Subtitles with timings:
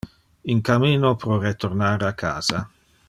[0.53, 2.69] In camino pro retornar a casa.